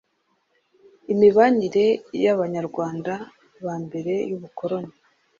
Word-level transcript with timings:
imibanire 1.13 1.85
yabanyarwanda 2.25 3.13
bambere 3.65 4.13
yubukoroni 4.29 4.93